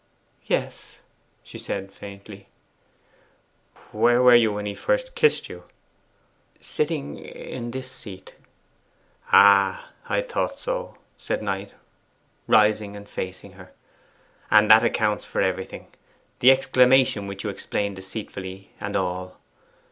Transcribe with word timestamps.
'Yes,' 0.47 0.95
she 1.43 1.59
said 1.59 1.91
faintly. 1.91 2.47
'Where 3.91 4.19
were 4.23 4.33
you 4.35 4.51
when 4.53 4.65
he 4.65 4.73
first 4.73 5.13
kissed 5.13 5.47
you?' 5.47 5.65
'Sitting 6.59 7.19
in 7.19 7.69
this 7.69 7.91
seat.' 7.91 8.33
'Ah, 9.31 9.89
I 10.09 10.21
thought 10.23 10.57
so!' 10.57 10.97
said 11.17 11.43
Knight, 11.43 11.75
rising 12.47 12.95
and 12.95 13.07
facing 13.07 13.51
her. 13.51 13.73
'And 14.49 14.71
that 14.71 14.83
accounts 14.83 15.25
for 15.25 15.39
everything 15.39 15.85
the 16.39 16.49
exclamation 16.49 17.27
which 17.27 17.43
you 17.43 17.51
explained 17.51 17.97
deceitfully, 17.97 18.71
and 18.79 18.95
all! 18.95 19.37